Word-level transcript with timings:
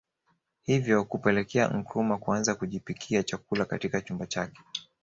Hivyo 0.61 1.03
kupelekea 1.05 1.67
Nkrumah 1.67 2.19
kuanza 2.19 2.55
kujipikia 2.55 3.23
chakula 3.23 3.65
katika 3.65 4.01
chumba 4.01 4.27
chake 4.27 4.61